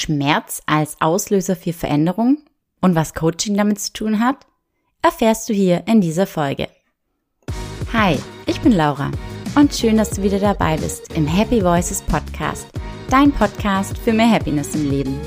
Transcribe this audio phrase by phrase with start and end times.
[0.00, 2.38] Schmerz als Auslöser für Veränderung
[2.80, 4.46] und was Coaching damit zu tun hat,
[5.02, 6.68] erfährst du hier in dieser Folge.
[7.92, 9.10] Hi, ich bin Laura
[9.56, 12.66] und schön, dass du wieder dabei bist im Happy Voices Podcast,
[13.10, 15.20] dein Podcast für mehr Happiness im Leben.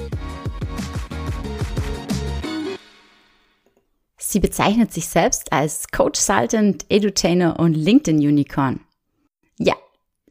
[4.17, 8.79] Sie bezeichnet sich selbst als Coach Sultant, Edutainer und LinkedIn Unicorn.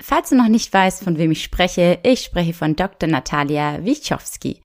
[0.04, 3.08] Falls du noch nicht weißt, von wem ich spreche, ich spreche von Dr.
[3.08, 4.60] Natalia Wichowski.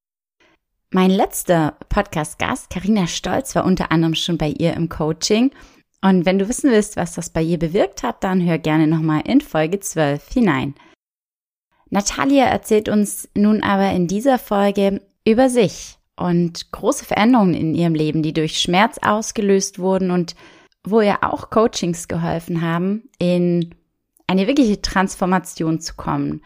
[0.89, 5.51] Mein letzter Podcast-Gast, Karina Stolz, war unter anderem schon bei ihr im Coaching.
[6.01, 9.21] Und wenn du wissen willst, was das bei ihr bewirkt hat, dann hör gerne nochmal
[9.27, 10.73] in Folge 12 hinein.
[11.91, 17.93] Natalia erzählt uns nun aber in dieser Folge über sich und große Veränderungen in ihrem
[17.93, 20.35] Leben, die durch Schmerz ausgelöst wurden und
[20.83, 23.75] wo ihr auch Coachings geholfen haben, in
[24.27, 26.43] eine wirkliche Transformation zu kommen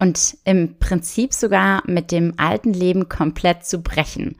[0.00, 4.36] und im Prinzip sogar mit dem alten Leben komplett zu brechen.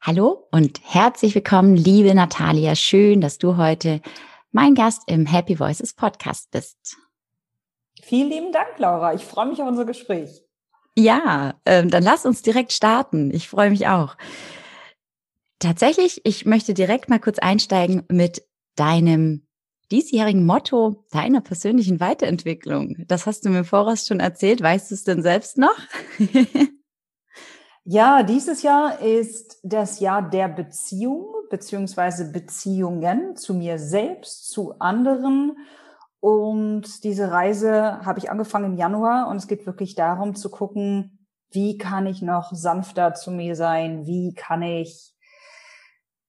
[0.00, 2.74] Hallo und herzlich willkommen, liebe Natalia.
[2.74, 4.00] Schön, dass du heute
[4.52, 6.96] mein Gast im Happy Voices Podcast bist.
[8.02, 9.12] Vielen lieben Dank, Laura.
[9.12, 10.42] Ich freue mich auf unser Gespräch.
[10.96, 13.32] Ja, ähm, dann lass uns direkt starten.
[13.34, 14.16] Ich freue mich auch.
[15.58, 18.42] Tatsächlich, ich möchte direkt mal kurz einsteigen mit
[18.76, 19.46] deinem
[19.90, 23.04] diesjährigen Motto deiner persönlichen Weiterentwicklung.
[23.08, 24.62] Das hast du mir voraus schon erzählt.
[24.62, 25.76] Weißt du es denn selbst noch?
[27.84, 35.56] ja, dieses Jahr ist das Jahr der Beziehung beziehungsweise Beziehungen zu mir selbst, zu anderen
[36.20, 41.26] und diese Reise habe ich angefangen im Januar und es geht wirklich darum zu gucken,
[41.50, 44.06] wie kann ich noch sanfter zu mir sein?
[44.06, 45.09] Wie kann ich,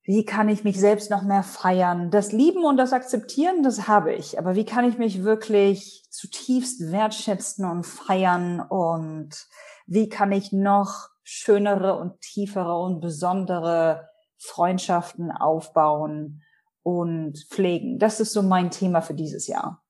[0.03, 2.09] wie kann ich mich selbst noch mehr feiern?
[2.11, 4.39] Das Lieben und das Akzeptieren, das habe ich.
[4.39, 8.61] Aber wie kann ich mich wirklich zutiefst wertschätzen und feiern?
[8.61, 9.47] Und
[9.85, 16.41] wie kann ich noch schönere und tiefere und besondere Freundschaften aufbauen?
[16.83, 17.99] und pflegen.
[17.99, 19.83] Das ist so mein Thema für dieses Jahr.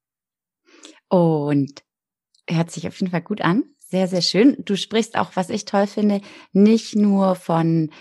[1.09, 1.83] Und
[2.47, 3.63] hört sich auf jeden Fall gut an.
[3.77, 4.55] Sehr, sehr schön.
[4.63, 6.21] Du sprichst auch, was ich toll finde,
[6.53, 7.91] nicht nur von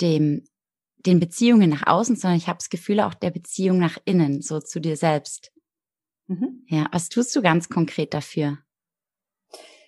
[0.00, 0.44] dem,
[1.06, 4.60] den Beziehungen nach außen, sondern ich habe das Gefühl auch der Beziehung nach innen, so
[4.60, 5.52] zu dir selbst.
[6.26, 6.64] Mhm.
[6.68, 8.58] Ja, was tust du ganz konkret dafür?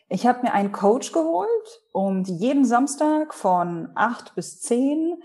[0.08, 5.22] Ich habe mir einen Coach geholt und jeden Samstag von acht bis zehn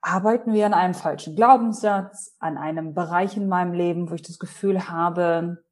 [0.00, 4.40] arbeiten wir an einem falschen Glaubenssatz, an einem Bereich in meinem Leben, wo ich das
[4.40, 5.64] Gefühl habe,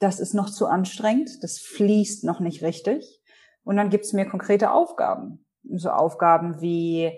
[0.00, 3.22] das ist noch zu anstrengend, das fließt noch nicht richtig.
[3.62, 5.46] Und dann gibt's mir konkrete Aufgaben.
[5.62, 7.12] So Aufgaben wie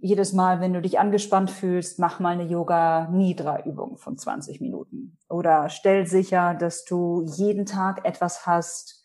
[0.00, 5.18] jedes Mal, wenn du dich angespannt fühlst, mach mal eine Yoga-Nidra-Übung von 20 Minuten.
[5.28, 9.04] Oder stell sicher, dass du jeden Tag etwas hast,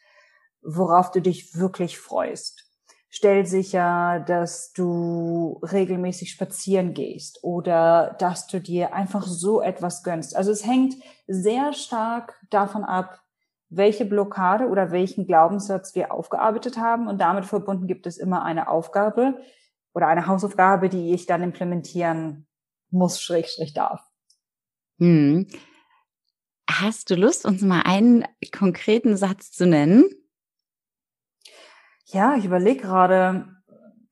[0.61, 2.66] worauf du dich wirklich freust
[3.16, 10.35] stell sicher, dass du regelmäßig spazieren gehst oder dass du dir einfach so etwas gönnst.
[10.35, 10.95] Also es hängt
[11.25, 13.22] sehr stark davon ab,
[13.69, 17.07] welche Blockade oder welchen Glaubenssatz wir aufgearbeitet haben.
[17.07, 19.35] Und damit verbunden gibt es immer eine Aufgabe
[19.95, 22.45] oder eine Hausaufgabe, die ich dann implementieren
[22.91, 24.01] muss, schrägstrich darf.
[25.00, 25.47] Hm.
[26.69, 30.05] Hast du Lust, uns mal einen konkreten Satz zu nennen?
[32.05, 33.47] Ja, ich überlege gerade,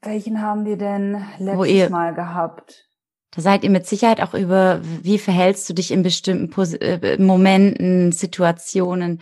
[0.01, 2.89] welchen haben wir denn letztes ihr, Mal gehabt?
[3.31, 7.17] Da seid ihr mit Sicherheit auch über, wie verhältst du dich in bestimmten Pos äh,
[7.19, 9.21] Momenten, Situationen,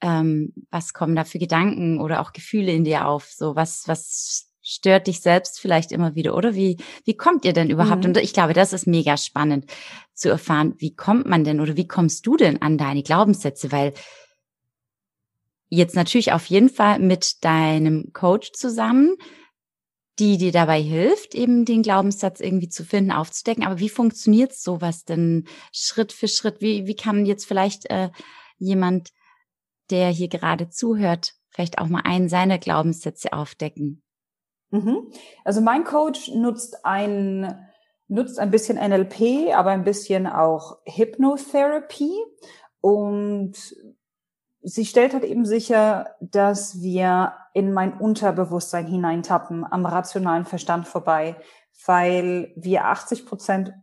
[0.00, 3.30] ähm, was kommen da für Gedanken oder auch Gefühle in dir auf?
[3.30, 6.34] So, was, was stört dich selbst vielleicht immer wieder?
[6.34, 8.02] Oder wie, wie kommt ihr denn überhaupt?
[8.02, 8.10] Mhm.
[8.10, 9.66] Und ich glaube, das ist mega spannend
[10.14, 13.72] zu erfahren, wie kommt man denn oder wie kommst du denn an deine Glaubenssätze?
[13.72, 13.94] Weil
[15.68, 19.16] jetzt natürlich auf jeden Fall mit deinem Coach zusammen,
[20.18, 23.64] die dir dabei hilft, eben den Glaubenssatz irgendwie zu finden, aufzudecken.
[23.64, 26.60] Aber wie funktioniert sowas denn Schritt für Schritt?
[26.60, 28.10] Wie, wie kann jetzt vielleicht äh,
[28.58, 29.10] jemand,
[29.90, 34.03] der hier gerade zuhört, vielleicht auch mal einen seiner Glaubenssätze aufdecken?
[34.74, 35.12] Mhm.
[35.44, 37.68] Also mein Coach nutzt ein,
[38.08, 42.18] nutzt ein bisschen NLP, aber ein bisschen auch Hypnotherapie
[42.80, 43.54] und
[44.62, 51.36] sie stellt halt eben sicher, dass wir in mein Unterbewusstsein hineintappen, am rationalen Verstand vorbei,
[51.86, 53.74] weil wir 80 Prozent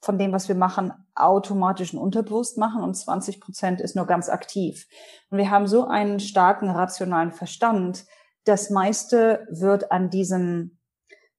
[0.00, 4.28] von dem, was wir machen, automatisch und unterbewusst machen und 20 Prozent ist nur ganz
[4.28, 4.86] aktiv.
[5.30, 8.06] Und wir haben so einen starken rationalen Verstand,
[8.48, 10.78] das meiste wird an diesem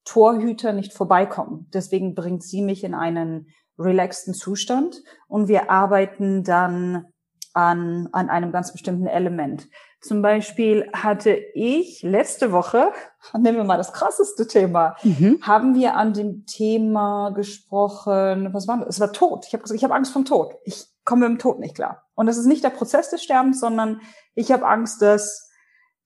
[0.05, 1.67] Torhüter nicht vorbeikommen.
[1.73, 3.47] Deswegen bringt sie mich in einen
[3.77, 7.05] relaxten Zustand und wir arbeiten dann
[7.53, 9.67] an, an einem ganz bestimmten Element.
[10.01, 12.91] Zum Beispiel hatte ich letzte Woche,
[13.37, 15.39] nehmen wir mal das krasseste Thema, mhm.
[15.41, 18.95] haben wir an dem Thema gesprochen, was war das?
[18.95, 19.45] Es war Tod.
[19.47, 20.55] Ich habe gesagt, ich habe Angst vom Tod.
[20.63, 22.03] Ich komme mit dem Tod nicht klar.
[22.15, 24.01] Und das ist nicht der Prozess des Sterbens, sondern
[24.35, 25.48] ich habe Angst, dass,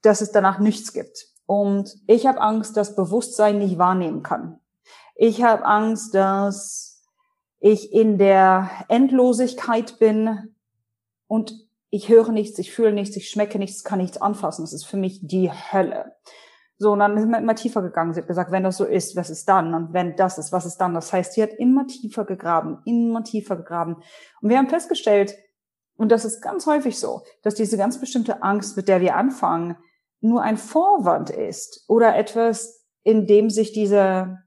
[0.03, 1.27] dass es danach nichts gibt.
[1.45, 4.59] Und ich habe Angst, dass Bewusstsein nicht wahrnehmen kann.
[5.15, 7.03] Ich habe Angst, dass
[7.59, 10.55] ich in der Endlosigkeit bin
[11.27, 11.53] und
[11.89, 14.63] ich höre nichts, ich fühle nichts, ich schmecke nichts, kann nichts anfassen.
[14.63, 16.15] Das ist für mich die Hölle.
[16.77, 18.13] So, und dann sind wir immer tiefer gegangen.
[18.13, 19.73] Sie hat gesagt, wenn das so ist, was ist dann?
[19.73, 20.93] Und wenn das ist, was ist dann?
[20.93, 23.97] Das heißt, sie hat immer tiefer gegraben, immer tiefer gegraben.
[24.41, 25.35] Und wir haben festgestellt,
[25.95, 29.77] und das ist ganz häufig so, dass diese ganz bestimmte Angst, mit der wir anfangen,
[30.23, 34.43] nur ein Vorwand ist oder etwas, in dem sich diese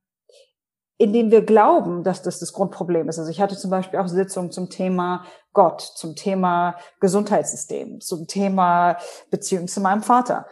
[0.98, 3.18] in dem wir glauben, dass das das Grundproblem ist.
[3.18, 8.96] Also ich hatte zum Beispiel auch Sitzungen zum Thema Gott, zum Thema Gesundheitssystem, zum Thema
[9.30, 10.46] Beziehung zu meinem Vater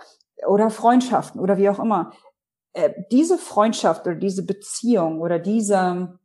[0.47, 2.13] oder Freundschaften oder wie auch immer.
[2.75, 6.19] Äh, diese Freundschaft oder diese Beziehung oder diese,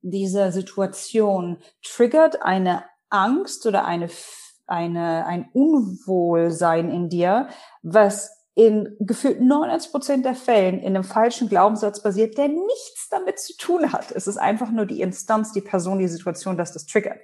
[0.00, 4.08] diese Situation triggert eine Angst oder eine,
[4.70, 7.48] eine, ein Unwohlsein in dir,
[7.82, 13.38] was in gefühlt 99 Prozent der Fällen in einem falschen Glaubenssatz basiert, der nichts damit
[13.38, 14.12] zu tun hat.
[14.12, 17.18] Es ist einfach nur die Instanz, die Person, die Situation, dass das triggert.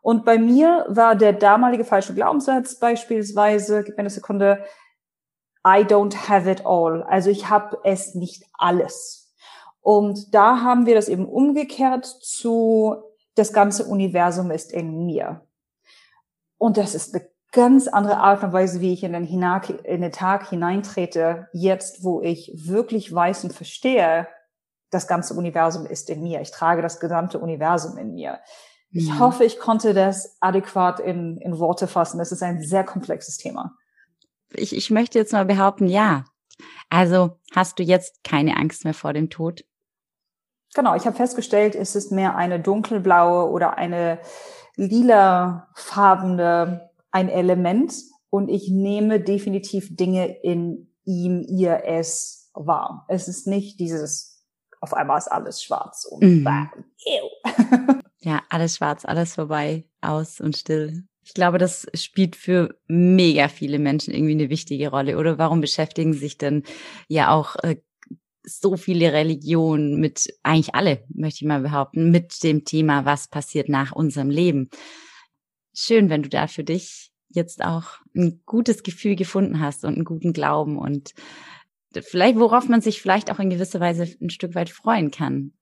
[0.00, 4.64] Und bei mir war der damalige falsche Glaubenssatz beispielsweise, gib mir eine Sekunde,
[5.64, 7.04] I don't have it all.
[7.04, 9.32] Also ich habe es nicht alles.
[9.80, 12.96] Und da haben wir das eben umgekehrt zu,
[13.36, 15.42] das ganze Universum ist in mir.
[16.62, 20.00] Und das ist eine ganz andere Art und Weise, wie ich in den, Hinak in
[20.00, 24.28] den Tag hineintrete, jetzt, wo ich wirklich weiß und verstehe,
[24.92, 26.40] das ganze Universum ist in mir.
[26.40, 28.38] Ich trage das gesamte Universum in mir.
[28.92, 29.18] Ich mhm.
[29.18, 32.18] hoffe, ich konnte das adäquat in, in Worte fassen.
[32.18, 33.72] Das ist ein sehr komplexes Thema.
[34.52, 36.26] Ich, ich möchte jetzt mal behaupten, ja.
[36.90, 39.64] Also hast du jetzt keine Angst mehr vor dem Tod?
[40.76, 44.20] Genau, ich habe festgestellt, es ist mehr eine dunkelblaue oder eine
[44.76, 47.92] lilafarbene ein Element
[48.30, 53.04] und ich nehme definitiv Dinge in ihm, ihr, es wahr.
[53.08, 54.42] Es ist nicht dieses,
[54.80, 56.44] auf einmal ist alles schwarz und mhm.
[56.44, 56.70] bam,
[58.20, 61.04] Ja, alles schwarz, alles vorbei, aus und still.
[61.24, 65.18] Ich glaube, das spielt für mega viele Menschen irgendwie eine wichtige Rolle.
[65.18, 66.62] Oder warum beschäftigen sich denn
[67.08, 67.76] ja auch äh,
[68.44, 73.68] so viele Religionen mit, eigentlich alle, möchte ich mal behaupten, mit dem Thema, was passiert
[73.68, 74.68] nach unserem Leben?
[75.74, 80.04] schön, wenn du da für dich jetzt auch ein gutes Gefühl gefunden hast und einen
[80.04, 81.14] guten Glauben und
[81.94, 85.52] vielleicht, worauf man sich vielleicht auch in gewisser Weise ein Stück weit freuen kann.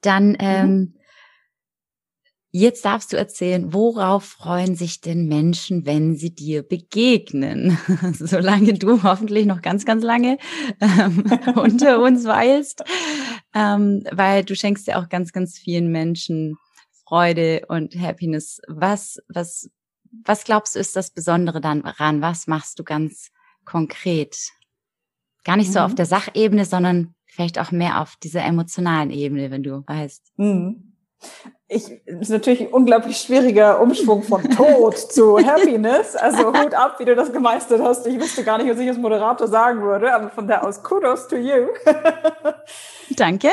[0.00, 0.36] Dann, mhm.
[0.40, 0.94] ähm,
[2.58, 7.78] jetzt darfst du erzählen, worauf freuen sich denn Menschen, wenn sie dir begegnen?
[8.12, 10.38] Solange du hoffentlich noch ganz, ganz lange
[10.80, 11.24] ähm,
[11.54, 12.82] unter uns weilst,
[13.54, 16.56] ähm, weil du schenkst ja auch ganz, ganz vielen Menschen
[17.04, 18.60] Freude und Happiness.
[18.68, 19.70] Was, was,
[20.24, 22.22] was glaubst du ist das Besondere daran?
[22.22, 23.30] Was machst du ganz
[23.64, 24.36] konkret?
[25.44, 25.74] Gar nicht mhm.
[25.74, 25.96] so auf mhm.
[25.96, 30.32] der Sachebene, sondern vielleicht auch mehr auf dieser emotionalen Ebene, wenn du weißt.
[30.36, 30.95] Mhm
[31.68, 36.14] ich, ist natürlich ein unglaublich schwieriger Umschwung von Tod zu Happiness.
[36.14, 38.06] Also Hut ab, wie du das gemeistert hast.
[38.06, 41.26] Ich wüsste gar nicht, was ich als Moderator sagen würde, aber von der aus Kudos
[41.26, 41.66] to you.
[43.16, 43.48] Danke.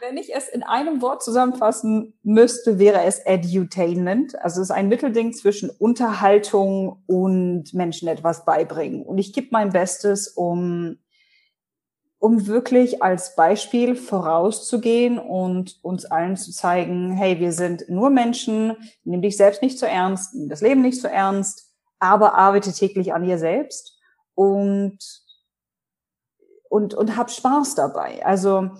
[0.00, 4.38] Wenn ich es in einem Wort zusammenfassen müsste, wäre es Edutainment.
[4.42, 9.02] Also es ist ein Mittelding zwischen Unterhaltung und Menschen etwas beibringen.
[9.02, 10.98] Und ich gebe mein Bestes, um
[12.22, 18.76] um wirklich als Beispiel vorauszugehen und uns allen zu zeigen, hey, wir sind nur Menschen,
[19.02, 23.12] nimm dich selbst nicht zu ernst, nimm das Leben nicht zu ernst, aber arbeite täglich
[23.12, 23.98] an dir selbst
[24.36, 24.98] und,
[26.68, 28.24] und, und hab Spaß dabei.
[28.24, 28.70] Also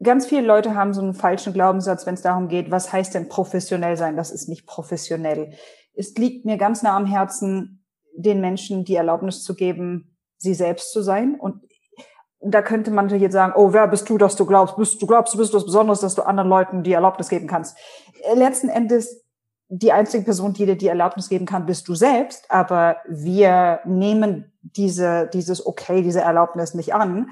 [0.00, 3.28] ganz viele Leute haben so einen falschen Glaubenssatz, wenn es darum geht, was heißt denn
[3.28, 4.16] professionell sein?
[4.16, 5.52] Das ist nicht professionell.
[5.94, 10.92] Es liegt mir ganz nah am Herzen, den Menschen die Erlaubnis zu geben, sie selbst
[10.92, 11.34] zu sein.
[11.34, 11.67] Und
[12.40, 15.34] da könnte man jetzt sagen, oh, wer bist du, dass du glaubst, bist, du glaubst,
[15.34, 17.76] du bist was Besonderes, dass du anderen Leuten die Erlaubnis geben kannst.
[18.34, 19.24] Letzten Endes,
[19.68, 24.52] die einzige Person, die dir die Erlaubnis geben kann, bist du selbst, aber wir nehmen
[24.62, 27.30] diese, dieses Okay, diese Erlaubnis nicht an.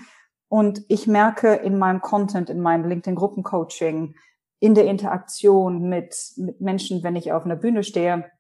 [0.49, 4.15] Und ich merke in meinem Content, in meinem LinkedIn-Gruppencoaching,
[4.59, 8.31] in der Interaktion mit, mit Menschen, wenn ich auf einer Bühne stehe,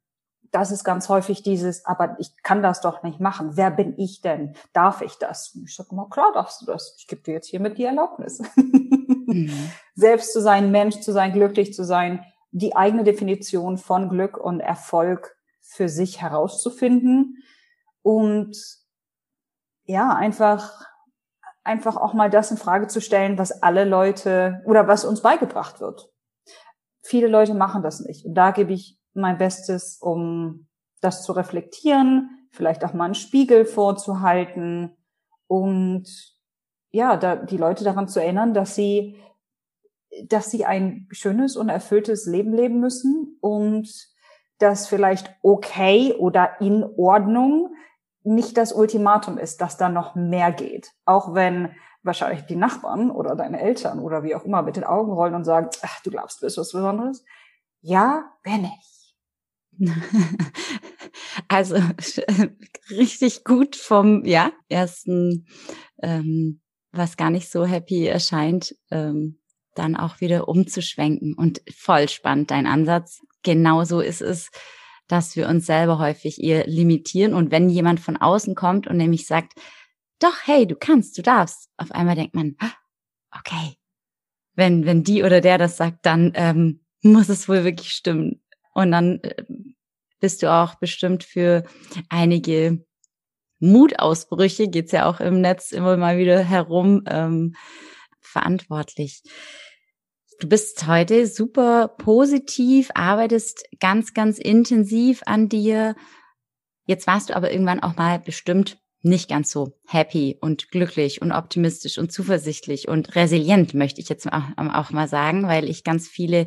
[0.52, 3.56] das ist ganz häufig dieses, aber ich kann das doch nicht machen.
[3.56, 4.54] Wer bin ich denn?
[4.72, 5.56] Darf ich das?
[5.64, 6.94] Ich sage immer, klar darfst du das.
[6.98, 8.42] Ich gebe dir jetzt hiermit die Erlaubnis.
[9.26, 9.70] Mhm.
[9.94, 14.60] Selbst zu sein, Mensch zu sein, glücklich zu sein, die eigene Definition von Glück und
[14.60, 17.42] Erfolg für sich herauszufinden
[18.02, 18.56] und
[19.84, 20.86] ja, einfach,
[21.64, 25.80] einfach auch mal das in Frage zu stellen, was alle Leute oder was uns beigebracht
[25.80, 26.10] wird.
[27.02, 28.24] Viele Leute machen das nicht.
[28.24, 30.68] Und da gebe ich mein Bestes, um
[31.00, 34.96] das zu reflektieren, vielleicht auch mal einen Spiegel vorzuhalten
[35.46, 36.06] und
[36.90, 39.16] ja, da, die Leute daran zu erinnern, dass sie,
[40.24, 43.88] dass sie ein schönes und erfülltes Leben leben müssen und
[44.58, 47.74] dass vielleicht okay oder in Ordnung
[48.22, 50.92] nicht das Ultimatum ist, dass da noch mehr geht.
[51.04, 55.12] Auch wenn wahrscheinlich die Nachbarn oder deine Eltern oder wie auch immer mit den Augen
[55.12, 57.24] rollen und sagen, ach, du glaubst, du bist was Besonderes.
[57.82, 58.95] Ja, bin ich.
[61.48, 61.76] Also
[62.90, 65.46] richtig gut vom ja ersten,
[66.02, 66.60] ähm,
[66.92, 69.38] was gar nicht so happy erscheint, ähm,
[69.74, 71.34] dann auch wieder umzuschwenken.
[71.34, 73.20] Und voll spannend dein Ansatz.
[73.42, 74.50] Genauso ist es,
[75.08, 77.34] dass wir uns selber häufig eher limitieren.
[77.34, 79.52] Und wenn jemand von außen kommt und nämlich sagt,
[80.18, 82.72] doch, hey, du kannst, du darfst, auf einmal denkt man, ah,
[83.38, 83.76] okay,
[84.54, 88.42] wenn wenn die oder der das sagt, dann ähm, muss es wohl wirklich stimmen.
[88.72, 89.44] Und dann äh,
[90.20, 91.64] bist du auch bestimmt für
[92.08, 92.84] einige
[93.58, 97.54] Mutausbrüche, geht's ja auch im Netz immer mal wieder herum, ähm,
[98.20, 99.22] verantwortlich.
[100.38, 105.96] Du bist heute super positiv, arbeitest ganz, ganz intensiv an dir.
[106.84, 111.32] Jetzt warst du aber irgendwann auch mal bestimmt nicht ganz so happy und glücklich und
[111.32, 116.46] optimistisch und zuversichtlich und resilient, möchte ich jetzt auch, mal sagen, weil ich ganz viele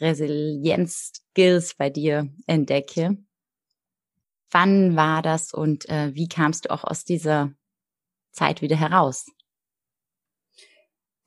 [0.00, 3.16] Resilienz-Skills bei dir entdecke.
[4.50, 7.50] Wann war das und äh, wie kamst du auch aus dieser
[8.32, 9.26] Zeit wieder heraus?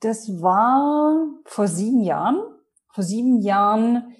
[0.00, 2.42] Das war vor sieben Jahren.
[2.88, 4.16] Vor sieben Jahren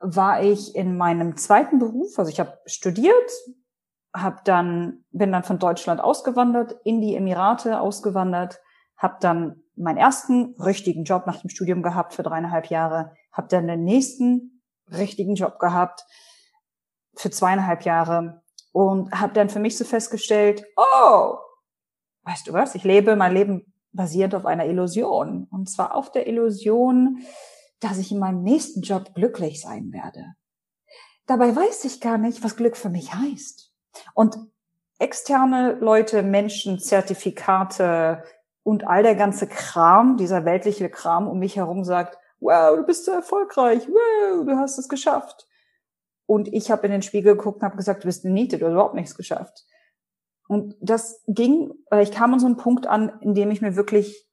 [0.00, 2.18] war ich in meinem zweiten Beruf.
[2.18, 3.30] Also ich habe studiert,
[4.14, 8.60] hab dann bin dann von Deutschland ausgewandert in die Emirate ausgewandert,
[8.96, 13.66] habe dann meinen ersten richtigen Job nach dem Studium gehabt für dreieinhalb Jahre, habe dann
[13.66, 16.04] den nächsten richtigen Job gehabt
[17.14, 21.36] für zweieinhalb Jahre und habe dann für mich so festgestellt, oh,
[22.22, 25.46] weißt du was, ich lebe mein Leben basiert auf einer Illusion.
[25.50, 27.18] Und zwar auf der Illusion,
[27.80, 30.24] dass ich in meinem nächsten Job glücklich sein werde.
[31.26, 33.72] Dabei weiß ich gar nicht, was Glück für mich heißt.
[34.14, 34.36] Und
[34.98, 38.22] externe Leute, Menschen, Zertifikate
[38.62, 43.04] und all der ganze Kram, dieser weltliche Kram um mich herum sagt, wow, du bist
[43.04, 45.46] so erfolgreich, wow, du hast es geschafft.
[46.26, 48.66] Und ich habe in den Spiegel geguckt und habe gesagt, du bist eine Niete, du
[48.66, 49.64] hast überhaupt nichts geschafft.
[50.48, 54.28] Und das ging, ich kam an so einen Punkt an, in dem ich mir wirklich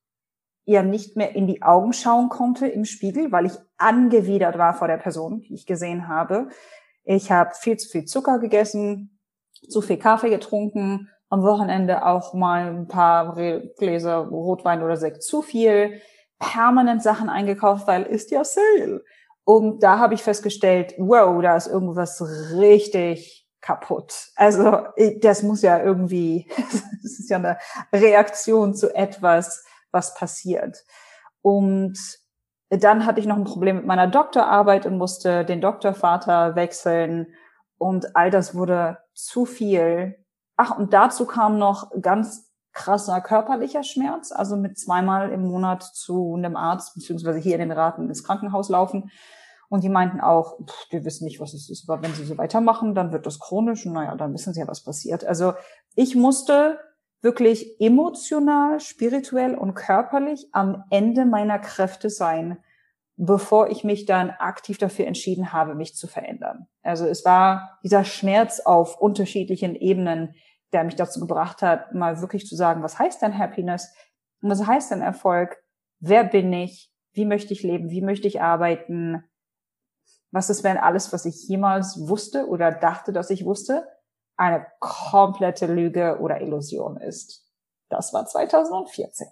[0.66, 4.88] ja nicht mehr in die Augen schauen konnte im Spiegel, weil ich angewidert war vor
[4.88, 6.50] der Person, die ich gesehen habe.
[7.04, 9.20] Ich habe viel zu viel Zucker gegessen,
[9.70, 13.34] zu viel Kaffee getrunken, am Wochenende auch mal ein paar
[13.78, 16.02] Gläser Rotwein oder Sekt zu viel,
[16.39, 19.03] permanent Sachen eingekauft, weil ist ja Sale.
[19.44, 22.22] Und da habe ich festgestellt, wow, da ist irgendwas
[22.53, 24.29] richtig kaputt.
[24.36, 24.84] Also
[25.22, 26.50] das muss ja irgendwie,
[27.03, 27.58] das ist ja eine
[27.94, 30.84] Reaktion zu etwas, was passiert.
[31.41, 31.98] Und
[32.70, 37.27] dann hatte ich noch ein Problem mit meiner Doktorarbeit und musste den Doktorvater wechseln
[37.77, 40.17] und all das wurde zu viel.
[40.58, 42.47] Ach, und dazu kam noch ganz
[42.77, 47.72] krasser körperlicher Schmerz, also mit zweimal im Monat zu einem Arzt, beziehungsweise hier in den
[47.72, 49.10] Raten ins Krankenhaus laufen
[49.67, 52.38] und die meinten auch, pff, wir wissen nicht, was es ist, aber wenn sie so
[52.38, 55.25] weitermachen, dann wird das chronisch und naja, dann wissen sie ja, was passiert.
[55.25, 55.53] Also
[55.96, 56.79] ich musste
[57.24, 62.60] wirklich emotional, spirituell und körperlich am Ende meiner Kräfte sein,
[63.15, 66.67] bevor ich mich dann aktiv dafür entschieden habe, mich zu verändern.
[66.84, 70.36] Also es war dieser Schmerz auf unterschiedlichen Ebenen,
[70.74, 73.93] der mich dazu gebracht hat, mal wirklich zu sagen, was heißt denn Happiness?
[74.41, 75.57] Und was heißt denn Erfolg?
[76.00, 76.91] Wer bin ich?
[77.13, 77.89] Wie möchte ich leben?
[77.89, 79.24] Wie möchte ich arbeiten?
[80.31, 83.88] Was ist, wenn alles, was ich jemals wusste oder dachte, dass ich wusste,
[84.36, 87.45] eine komplette Lüge oder Illusion ist?
[87.89, 89.27] Das war 2014.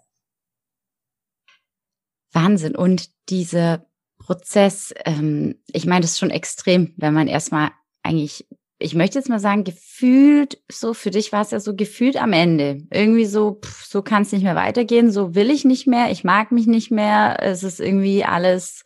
[2.31, 2.75] Wahnsinn.
[2.75, 3.85] Und dieser
[4.19, 7.71] Prozess, ähm, ich meine, das ist schon extrem, wenn man erstmal
[8.03, 8.47] eigentlich,
[8.77, 12.34] ich möchte jetzt mal sagen, gefühlt, so für dich war es ja so gefühlt am
[12.34, 12.79] Ende.
[12.91, 16.24] Irgendwie so, pff, so kann es nicht mehr weitergehen, so will ich nicht mehr, ich
[16.24, 18.84] mag mich nicht mehr, es ist irgendwie alles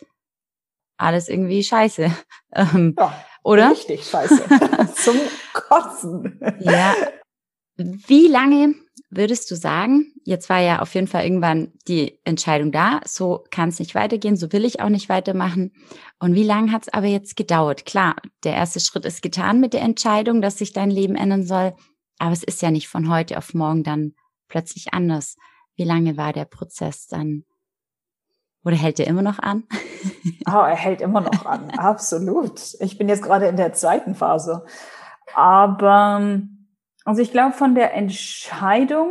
[1.00, 2.12] alles irgendwie scheiße.
[2.51, 3.69] Ähm, ja, oder?
[3.69, 4.43] Richtig scheiße.
[4.96, 5.15] Zum
[5.53, 6.41] Kotzen.
[6.62, 6.96] Ja.
[7.77, 8.74] Wie lange
[9.09, 13.69] würdest du sagen, jetzt war ja auf jeden Fall irgendwann die Entscheidung da, so kann
[13.69, 15.71] es nicht weitergehen, so will ich auch nicht weitermachen.
[16.19, 17.85] Und wie lange hat es aber jetzt gedauert?
[17.85, 21.73] Klar, der erste Schritt ist getan mit der Entscheidung, dass sich dein Leben ändern soll,
[22.19, 24.13] aber es ist ja nicht von heute auf morgen dann
[24.47, 25.37] plötzlich anders.
[25.75, 27.45] Wie lange war der Prozess dann?
[28.63, 29.63] Oder hält er immer noch an?
[30.47, 32.59] Oh, er hält immer noch an, absolut.
[32.79, 34.65] Ich bin jetzt gerade in der zweiten Phase.
[35.35, 36.41] Aber
[37.09, 39.09] also ich glaube, von der Entscheidung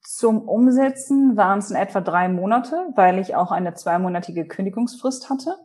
[0.00, 5.58] zum Umsetzen waren es in etwa drei Monate, weil ich auch eine zweimonatige Kündigungsfrist hatte.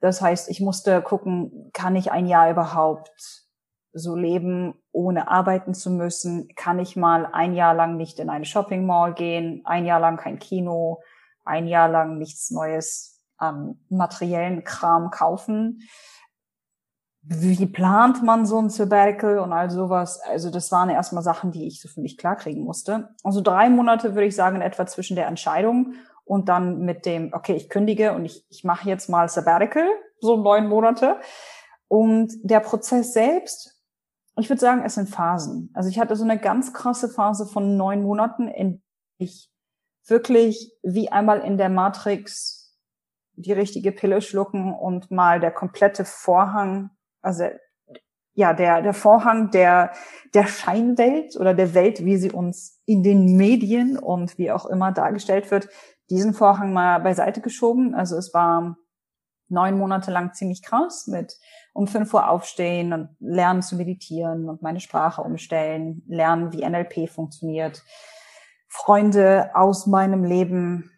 [0.00, 3.46] Das heißt, ich musste gucken, kann ich ein Jahr überhaupt
[3.94, 6.48] so leben, ohne arbeiten zu müssen?
[6.56, 10.18] Kann ich mal ein Jahr lang nicht in eine Shopping Mall gehen, ein Jahr lang
[10.18, 11.00] kein Kino,
[11.46, 15.88] ein Jahr lang nichts Neues an materiellen Kram kaufen?
[17.22, 20.20] Wie plant man so ein Sabbatical und all sowas?
[20.20, 23.10] Also das waren erstmal Sachen, die ich so für mich klarkriegen musste.
[23.22, 27.54] Also drei Monate würde ich sagen, etwa zwischen der Entscheidung und dann mit dem, okay,
[27.54, 29.86] ich kündige und ich, ich mache jetzt mal Sabbatical,
[30.20, 31.16] so neun Monate.
[31.88, 33.80] Und der Prozess selbst
[34.40, 35.70] ich würde sagen, es sind Phasen.
[35.74, 38.82] Also ich hatte so eine ganz krasse Phase von neun Monaten, in
[39.18, 39.50] ich
[40.06, 42.78] wirklich wie einmal in der Matrix
[43.34, 46.90] die richtige Pille schlucken und mal der komplette Vorhang,
[47.22, 47.44] also
[48.34, 49.92] ja, der, der Vorhang der,
[50.34, 54.92] der Scheinwelt oder der Welt, wie sie uns in den Medien und wie auch immer
[54.92, 55.68] dargestellt wird,
[56.08, 57.94] diesen Vorhang mal beiseite geschoben.
[57.94, 58.76] Also es war
[59.48, 61.36] neun Monate lang ziemlich krass mit
[61.72, 67.08] um fünf Uhr aufstehen und lernen zu meditieren und meine Sprache umstellen, lernen, wie NLP
[67.08, 67.82] funktioniert,
[68.68, 70.90] Freunde aus meinem Leben,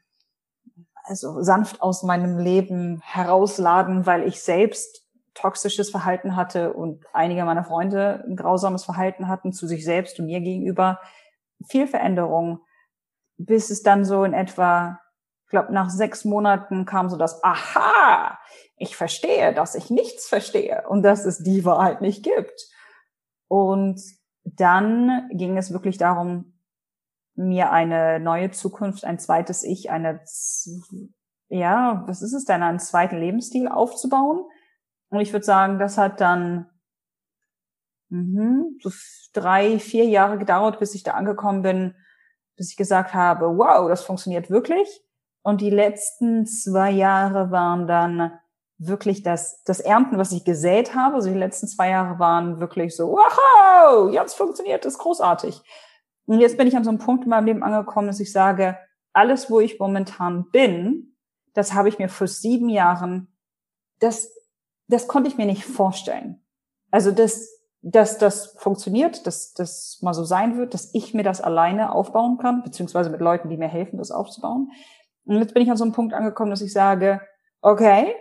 [1.04, 5.01] also sanft aus meinem Leben herausladen, weil ich selbst
[5.34, 10.26] toxisches Verhalten hatte und einige meiner Freunde ein grausames Verhalten hatten zu sich selbst und
[10.26, 11.00] mir gegenüber.
[11.68, 12.60] Viel Veränderung,
[13.38, 15.00] bis es dann so in etwa
[15.52, 18.38] glaube, nach sechs Monaten kam so das, aha,
[18.76, 22.68] ich verstehe, dass ich nichts verstehe und dass es die Wahrheit nicht gibt.
[23.46, 24.02] Und
[24.44, 26.58] dann ging es wirklich darum,
[27.34, 30.20] mir eine neue Zukunft, ein zweites Ich, eine,
[31.48, 34.44] ja, was ist es denn, einen zweiten Lebensstil aufzubauen.
[35.12, 36.70] Und ich würde sagen, das hat dann
[38.08, 38.90] mh, so
[39.34, 41.94] drei, vier Jahre gedauert, bis ich da angekommen bin,
[42.56, 45.04] bis ich gesagt habe, wow, das funktioniert wirklich.
[45.42, 48.32] Und die letzten zwei Jahre waren dann
[48.78, 51.16] wirklich das, das Ernten, was ich gesät habe.
[51.16, 55.60] Also die letzten zwei Jahre waren wirklich so, wow, jetzt funktioniert das großartig.
[56.24, 58.78] Und jetzt bin ich an so einem Punkt in meinem Leben angekommen, dass ich sage,
[59.12, 61.18] alles, wo ich momentan bin,
[61.52, 63.28] das habe ich mir vor sieben Jahren,
[63.98, 64.32] das,
[64.88, 66.40] das konnte ich mir nicht vorstellen.
[66.90, 67.48] Also das,
[67.80, 72.38] dass das funktioniert, dass das mal so sein wird, dass ich mir das alleine aufbauen
[72.38, 74.70] kann, beziehungsweise mit Leuten, die mir helfen, das aufzubauen.
[75.24, 77.20] Und jetzt bin ich an so einem Punkt angekommen, dass ich sage,
[77.60, 78.14] okay,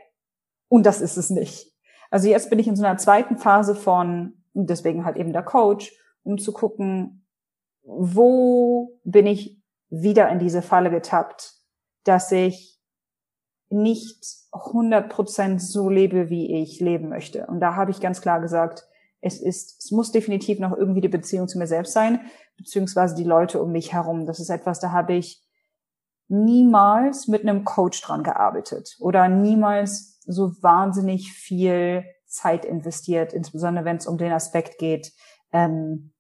[0.68, 1.72] und das ist es nicht.
[2.10, 5.94] Also jetzt bin ich in so einer zweiten Phase von, deswegen halt eben der Coach,
[6.24, 7.26] um zu gucken,
[7.84, 11.54] wo bin ich wieder in diese Falle getappt,
[12.04, 12.81] dass ich
[13.72, 17.46] nicht 100% so lebe, wie ich leben möchte.
[17.48, 18.88] Und da habe ich ganz klar gesagt,
[19.22, 22.22] es ist, es muss definitiv noch irgendwie die Beziehung zu mir selbst sein,
[22.58, 24.26] beziehungsweise die Leute um mich herum.
[24.26, 25.42] Das ist etwas, da habe ich
[26.28, 33.98] niemals mit einem Coach dran gearbeitet oder niemals so wahnsinnig viel Zeit investiert, insbesondere wenn
[33.98, 35.12] es um den Aspekt geht.
[35.52, 36.14] Ähm,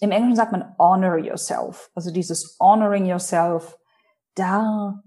[0.00, 1.90] Im Englischen sagt man honor yourself.
[1.94, 3.78] Also dieses honoring yourself,
[4.34, 5.02] da,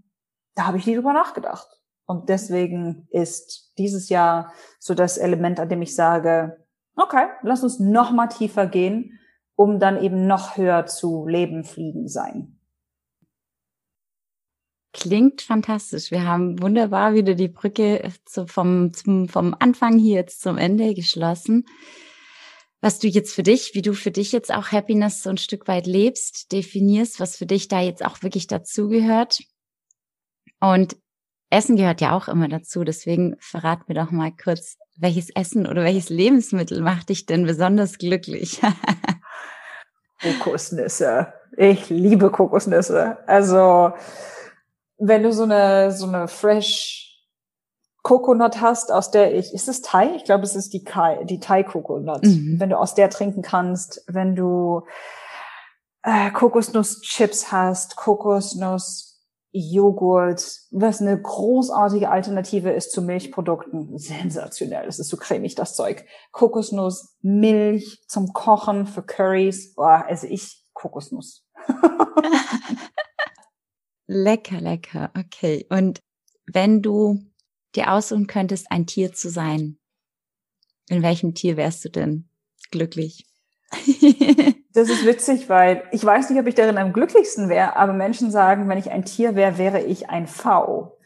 [0.56, 1.68] da habe ich nie drüber nachgedacht.
[2.06, 7.80] Und deswegen ist dieses Jahr so das Element, an dem ich sage, okay, lass uns
[7.80, 9.20] noch mal tiefer gehen,
[9.56, 12.58] um dann eben noch höher zu leben, fliegen sein.
[14.94, 16.12] Klingt fantastisch.
[16.12, 20.94] Wir haben wunderbar wieder die Brücke zu, vom, zum, vom Anfang hier jetzt zum Ende
[20.94, 21.66] geschlossen.
[22.82, 25.68] Was du jetzt für dich, wie du für dich jetzt auch Happiness so ein Stück
[25.68, 29.40] weit lebst, definierst, was für dich da jetzt auch wirklich dazugehört.
[30.62, 30.96] Und
[31.50, 32.84] Essen gehört ja auch immer dazu.
[32.84, 37.98] Deswegen verrat mir doch mal kurz, welches Essen oder welches Lebensmittel macht dich denn besonders
[37.98, 38.62] glücklich?
[40.22, 41.34] Kokosnüsse.
[41.58, 43.18] Ich liebe Kokosnüsse.
[43.28, 43.92] Also,
[44.98, 47.02] wenn du so eine, so eine fresh
[48.04, 50.16] Coconut hast, aus der ich, ist es Thai?
[50.16, 52.24] Ich glaube, es ist die, Kai, die Thai Coconut.
[52.24, 52.60] Mhm.
[52.60, 54.84] Wenn du aus der trinken kannst, wenn du
[56.04, 59.11] äh, Kokosnusschips hast, Kokosnuss
[59.54, 63.98] Joghurt, was eine großartige Alternative ist zu Milchprodukten.
[63.98, 66.06] Sensationell, das ist so cremig, das Zeug.
[66.32, 69.76] Kokosnuss, Milch zum Kochen für Curries.
[69.76, 71.46] Boah, also ich Kokosnuss.
[74.08, 75.12] lecker, lecker.
[75.18, 75.66] Okay.
[75.70, 76.00] Und
[76.46, 77.20] wenn du
[77.76, 79.78] dir aussuchen könntest, ein Tier zu sein,
[80.88, 82.30] in welchem Tier wärst du denn
[82.72, 83.26] glücklich?
[84.74, 88.32] Das ist witzig, weil ich weiß nicht, ob ich darin am glücklichsten wäre, aber Menschen
[88.32, 90.98] sagen, wenn ich ein Tier wäre, wäre ich ein V.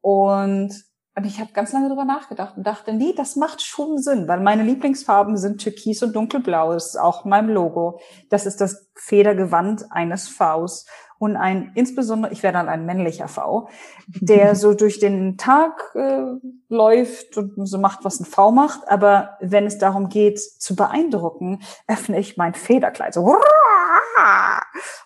[0.00, 0.70] Und,
[1.14, 4.40] und ich habe ganz lange darüber nachgedacht und dachte, nee, das macht schon Sinn, weil
[4.40, 6.72] meine Lieblingsfarben sind Türkis und Dunkelblau.
[6.72, 8.00] Das ist auch mein Logo.
[8.30, 10.86] Das ist das Federgewand eines Vs
[11.20, 13.68] und ein, insbesondere, ich wäre dann ein männlicher V,
[14.06, 16.22] der so durch den Tag äh,
[16.70, 18.88] läuft und so macht, was ein V macht.
[18.88, 23.12] Aber wenn es darum geht, zu beeindrucken, öffne ich mein Federkleid.
[23.12, 23.36] So,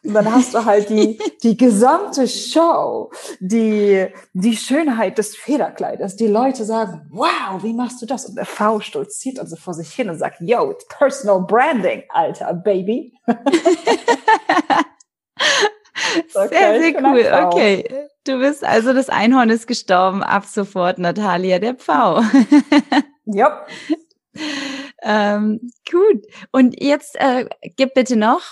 [0.04, 6.14] und dann hast du halt die, die gesamte Show, die, die Schönheit des Federkleides.
[6.14, 8.26] Die Leute sagen, wow, wie machst du das?
[8.26, 12.54] Und der V stolziert also vor sich hin und sagt, yo, it's personal branding, alter
[12.54, 13.18] Baby.
[16.34, 17.46] Okay, sehr, sehr cool.
[17.46, 18.08] Okay.
[18.24, 20.22] Du bist also das Einhorn ist gestorben.
[20.22, 22.22] Ab sofort Natalia, der Pfau.
[23.26, 23.66] ja.
[25.02, 26.26] ähm, gut.
[26.50, 28.42] Und jetzt äh, gib bitte noch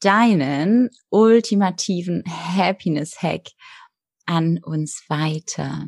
[0.00, 3.48] deinen ultimativen Happiness-Hack
[4.26, 5.86] an uns weiter.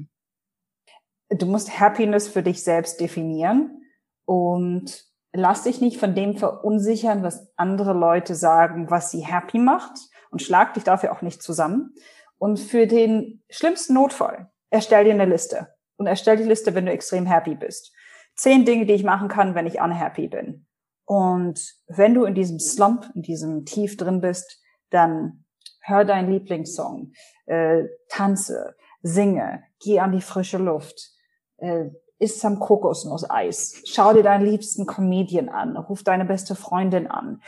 [1.30, 3.82] Du musst Happiness für dich selbst definieren
[4.24, 10.07] und lass dich nicht von dem verunsichern, was andere Leute sagen, was sie happy macht
[10.30, 11.94] und schlag dich dafür auch nicht zusammen.
[12.38, 15.74] Und für den schlimmsten Notfall, erstell dir eine Liste.
[15.96, 17.92] Und erstell die Liste, wenn du extrem happy bist.
[18.36, 20.66] Zehn Dinge, die ich machen kann, wenn ich unhappy bin.
[21.04, 25.44] Und wenn du in diesem Slump, in diesem Tief drin bist, dann
[25.80, 27.12] hör deinen Lieblingssong,
[27.46, 31.12] äh, tanze, singe, geh an die frische Luft,
[31.56, 31.86] äh,
[32.18, 37.42] isst am Kokosnusseis, schau dir deinen liebsten Comedian an, ruf deine beste Freundin an,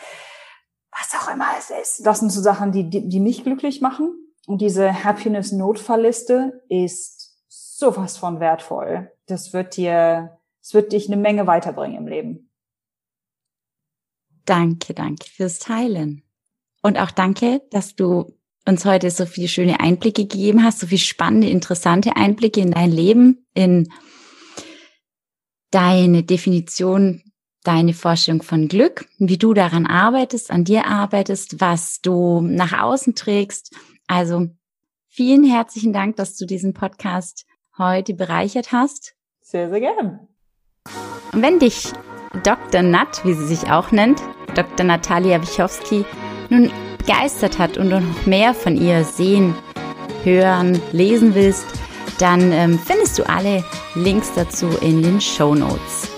[1.00, 2.06] was auch immer es ist.
[2.06, 4.14] Das sind so Sachen, die, die, die mich glücklich machen.
[4.46, 9.10] Und diese Happiness-Notfallliste ist sowas von wertvoll.
[9.26, 12.50] Das wird dir, es wird dich eine Menge weiterbringen im Leben.
[14.44, 16.22] Danke, danke fürs Teilen.
[16.82, 18.36] Und auch danke, dass du
[18.66, 22.90] uns heute so viele schöne Einblicke gegeben hast, so viele spannende, interessante Einblicke in dein
[22.90, 23.92] Leben, in
[25.70, 27.22] deine Definition
[27.64, 33.14] deine Vorstellung von Glück, wie du daran arbeitest, an dir arbeitest, was du nach außen
[33.14, 33.74] trägst.
[34.06, 34.48] Also
[35.08, 37.46] vielen herzlichen Dank, dass du diesen Podcast
[37.76, 39.14] heute bereichert hast.
[39.40, 40.28] Sehr, sehr gern.
[41.32, 41.92] Und wenn dich
[42.44, 42.82] Dr.
[42.82, 44.22] Nat, wie sie sich auch nennt,
[44.54, 44.84] Dr.
[44.84, 46.04] Natalia Wichowski,
[46.48, 49.54] nun begeistert hat und du noch mehr von ihr sehen,
[50.24, 51.66] hören, lesen willst,
[52.18, 56.09] dann ähm, findest du alle Links dazu in den Show Notes.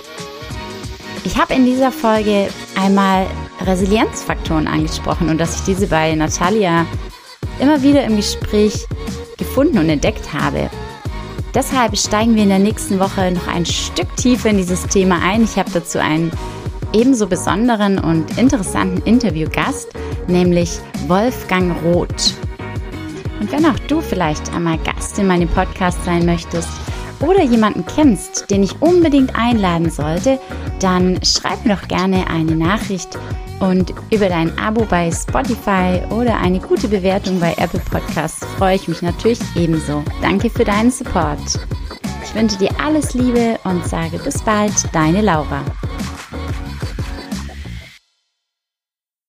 [1.24, 3.26] Ich habe in dieser Folge einmal
[3.64, 6.84] Resilienzfaktoren angesprochen und dass ich diese bei Natalia
[7.60, 8.88] immer wieder im Gespräch
[9.38, 10.68] gefunden und entdeckt habe.
[11.54, 15.44] Deshalb steigen wir in der nächsten Woche noch ein Stück tiefer in dieses Thema ein.
[15.44, 16.32] Ich habe dazu einen
[16.92, 19.90] ebenso besonderen und interessanten Interviewgast,
[20.26, 22.34] nämlich Wolfgang Roth.
[23.38, 26.68] Und wenn auch du vielleicht einmal Gast in meinem Podcast sein möchtest,
[27.22, 30.38] oder jemanden kennst, den ich unbedingt einladen sollte,
[30.82, 33.18] dann schreib mir doch gerne eine Nachricht
[33.60, 38.88] und über dein Abo bei Spotify oder eine gute Bewertung bei Apple Podcasts freue ich
[38.88, 40.02] mich natürlich ebenso.
[40.20, 41.38] Danke für deinen Support.
[42.24, 45.62] Ich wünsche dir alles Liebe und sage bis bald, deine Laura.